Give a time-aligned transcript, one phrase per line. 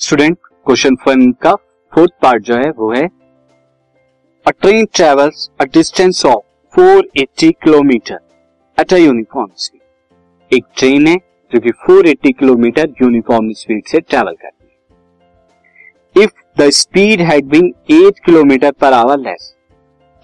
[0.00, 0.36] Student
[0.66, 1.54] question one का
[1.92, 3.04] fourth part जो है, वो है
[4.46, 6.44] a train travels a distance of
[6.74, 8.18] 480 kilometre
[8.78, 11.16] at a uniform speed एक ट्रेन है,
[11.52, 14.68] जो कि 480 किलोमीटर यूनिफॉर्म स्पीड से ट्रेवल करती
[16.16, 19.54] है। If the speed had been 8 kilometre per hour less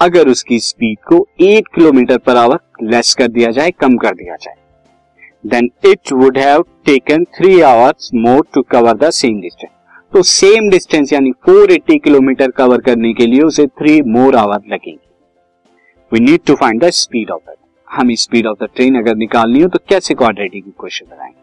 [0.00, 4.36] अगर उसकी स्पीड को 8 किलोमीटर पर आवर लेस कर दिया जाए, कम कर दिया
[4.36, 4.64] जाए
[5.44, 9.70] then it would have taken three hours more to cover the same distance
[10.12, 14.98] तो सेम डिस्टेंस यानी 480 किलोमीटर कवर करने के लिए उसे थ्री मोर आवर लगेंगे।
[16.12, 17.54] We need to find the speed of the
[17.88, 21.34] hmm speed of the train अगर निकालनी हो तो कैसे क्वाड्रेटिक इक्वेशन बनाएँगे?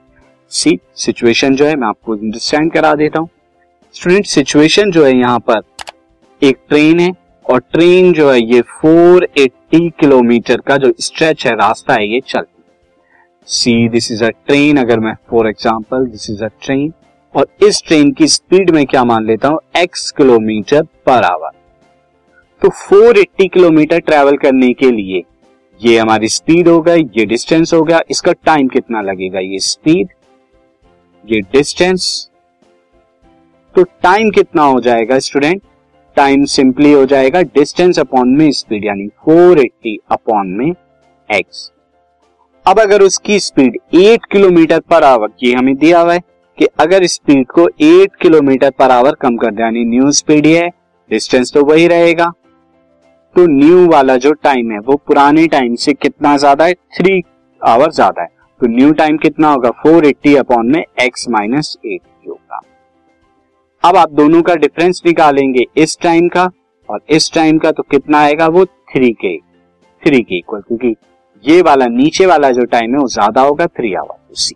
[0.51, 3.29] सी सिचुएशन जो है, मैं आपको अंडरस्टैंड करा देता हूँ।
[3.95, 5.61] स्टूडेंट सिचुएशन जो है यहाँ पर
[6.41, 7.11] एक ट्रेन है
[7.45, 12.49] और ट्रेन जो है ये 480 किलोमीटर का जो स्ट्रेच है, रास्ता है, ये चलती
[13.47, 16.91] see this is a train अगर मैं for example this is a train
[17.33, 19.59] और इस ट्रेन की स्पीड में क्या मान लेता हूँ?
[19.77, 21.51] एक्स किलोमीटर पर आवर
[22.61, 25.23] तो 480 किलोमीटर ट्रेवल करने के लिए
[25.81, 29.39] ये हमारी स्पीड हो गई, ये डिस्टेंस हो गया, इसका टाइम कितना लगेगा?
[29.39, 30.07] ये स्पीड
[31.23, 32.29] ये डिस्टेंस
[33.75, 35.61] तो टाइम कितना हो जाएगा स्टूडेंट
[36.17, 40.71] टाइम सिंपली हो जाएगा डिस्टेंस अपॉन में स्पीड यानी 480 अपॉन में
[41.29, 41.71] एक्स
[42.65, 46.21] अब अगर उसकी स्पीड 8 किलोमीटर पर आवर ये हमें दिया हुआ है
[46.57, 50.69] कि अगर स्पीड को 8 किलोमीटर पर आवर कम कर दे, यानी न्यू स्पीड है
[51.11, 52.31] डिस्टेंस तो वही रहेगा।
[53.35, 56.73] तो न्यू वाला जो टाइम है, वो पुराने टाइम से कितना ज़्यादा है?
[56.73, 57.21] थ्री
[57.61, 58.27] आवर ज़्यादा है।
[58.61, 59.69] तो न्यू टाइम कितना होगा?
[59.73, 62.59] फोर एट्टी अपॉन में एक्स माइनस एट होगा।
[63.83, 66.49] अब आप दोनों का डिफरेंस निकालेंगे इस टाइम का,
[66.89, 68.47] और इस टाइम का तो कितना आएगा?
[68.47, 69.37] वो थ्री के
[70.03, 70.95] थ्री के इक्वल क्योंकि
[71.43, 74.55] ये वाला, नीचे वाला जो टाइम है, वो ज़्यादा होगा थ्री आवर उसी।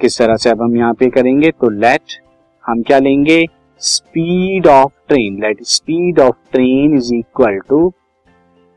[0.00, 2.20] किस तरह से अब हम यहाँ पे करेंगे तो लेट
[2.64, 3.44] हम क्या लेंगे?
[3.82, 7.92] Speed of train let speed of train is equal to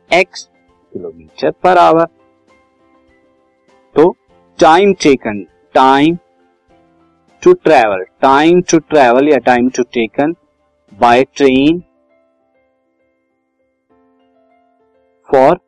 [0.09, 0.43] x
[0.93, 2.05] kilometre per hour
[3.95, 4.09] तो
[4.59, 5.43] time taken
[5.75, 6.17] time
[7.43, 10.35] to travel time to travel या time to taken
[10.93, 11.81] by train
[15.29, 15.59] for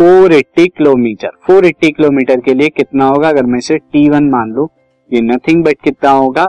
[0.00, 1.30] 480 kilometre.
[1.46, 3.28] 480 kilometre के लिए कितना होगा?
[3.28, 4.70] अगर मैं इसे T1 मान लू,
[5.12, 6.46] ये नथिंग बट कितना होगा?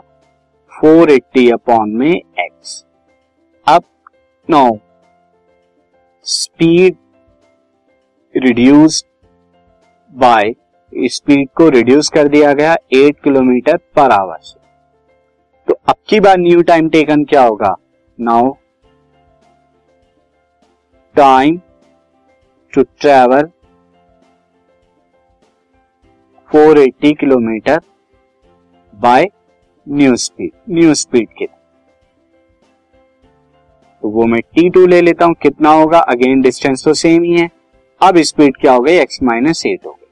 [0.72, 2.86] 480 अपॉन में x
[3.68, 3.84] अब
[4.50, 4.80] now
[6.24, 6.96] speed
[8.38, 9.06] reduce
[10.14, 10.54] by
[10.94, 14.60] speed को रिड्यूस कर दिया गया 8 किलोमीटर पर आवर से।
[15.68, 17.76] तो अब की बार न्यू टाइम टेकन क्या होगा?
[18.20, 18.54] Now
[21.16, 21.60] time
[22.74, 23.50] to travel
[26.52, 27.80] 480 kilometre
[28.94, 29.26] by
[29.88, 31.46] new speed new speed के।
[34.04, 36.00] तो वो मैं टी टू ले लेता हूँ, कितना होगा?
[36.00, 37.50] अगेन डिस्टेंस तो सेम ही है।
[38.02, 38.96] अब स्पीड क्या हो गई?
[38.98, 40.08] एक्स माइनस एट हो गई।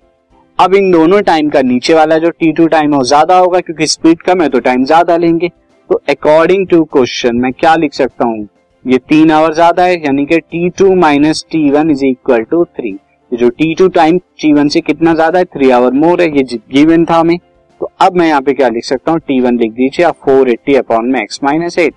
[0.59, 3.87] अब इन दोनों टाइम का नीचे वाला जो टी टू टाइम है ज़्यादा होगा, क्योंकि
[3.87, 5.49] स्पीड कम है तो टाइम ज़्यादा लेंगे।
[5.89, 8.47] तो अकॉर्डिंग टू क्वेश्चन मैं क्या लिख सकता हूँ?
[8.85, 12.63] ये तीन आवर ज़्यादा है, यानी कि T two minus T one is equal to
[12.67, 12.97] three
[13.31, 16.43] जो T two time T one से कितना ज़्यादा है थ्री आवर मोर है, ये
[16.43, 17.37] गिवन था हमें।
[17.81, 19.19] तो अब मैं यहाँ पे क्या लिख सकता हूँ?
[19.19, 21.93] टी वन लिख दीजिए आप फोर एट्टी अपॉन में एक्स माइनस एट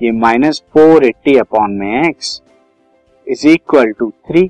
[0.00, 2.40] ये माइनस फोर एट्टी अपॉन में x
[3.26, 4.48] is equal to three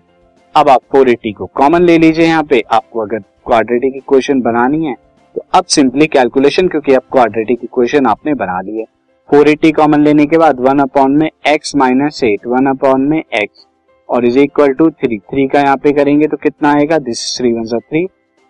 [0.54, 4.84] अब आप फोर एट्टी को कॉमन ले लीजिए यहाँ पे। आपको अगर क्वाड्रेटिक इक्वेशन बनानी
[4.84, 4.94] है
[5.34, 8.84] तो अब सिंपली कैलकुलेशन क्योंकि अब क्वाड्रेटिक इक्वेशन आपने बना ली है।
[9.28, 13.18] फोर एटी कॉमन लेने के बाद वन अपॉन में x minus eight one upon में
[13.18, 13.66] एक्स
[14.08, 16.98] और is equal to three three का यहाँ पे करेंगे तो कितना आएगा?
[16.98, 18.04] दिस थ्री वन सा थ्री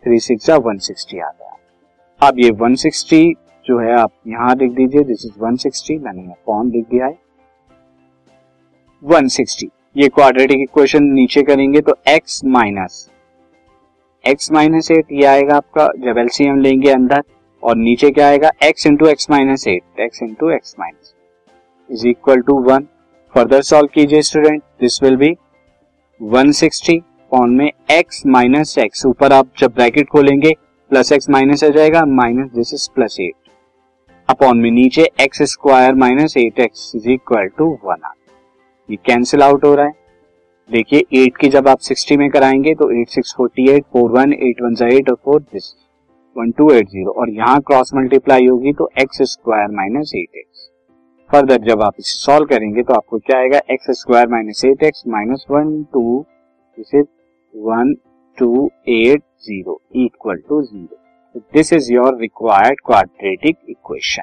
[0.05, 1.57] थ्री सिक्स सा वन सिक्सटी आ गया।
[2.21, 3.35] अब ये वन सिक्सटी
[3.67, 7.19] जो है, आप यहाँ लिख दीजिए दिस इज़ वन सिक्सटी मैंने अपॉन लिख दिया है।
[9.03, 13.09] वन सिक्सटी ये क्वाड्रेटिक इक्वेशन नीचे करेंगे तो x minus
[14.25, 17.23] x minus eight ये आएगा आपका। जब एलसीएम लेंगे अंदर
[17.63, 18.51] और नीचे क्या आएगा?
[18.65, 21.15] x into x minus eight x into x minus
[21.91, 22.87] is equal to one
[23.35, 25.35] further solve कीजिए student this will be
[26.21, 26.99] 160
[27.31, 30.53] upon में x माइनस एक्स ऊपर आप जब ब्रैकेट खोलेंगे
[30.91, 33.33] प्लस एक्स माइनस आ जाएगा minus this is plus eight
[34.29, 38.13] upon में नीचे x square minus eight x is equal to one आ
[38.91, 39.93] ये कैंसिल आउट हो रहा है।
[40.71, 44.33] देखिए एट की जब आप सिक्सटी में कराएँगे तो eight six forty eight four one
[44.33, 45.75] eight one जा एट और four this
[46.37, 50.69] one two eight zero और यहाँ क्रॉस मल्टीप्लाई होगी तो x square minus eight x
[51.31, 53.61] further जब आप इसे सॉल्व करेंगे तो आपको क्या आएगा?
[53.71, 56.25] X square minus eight x minus one two
[56.79, 56.95] this
[57.55, 57.95] one
[58.39, 64.23] two eight zero equal to zero this is your required quadratic equation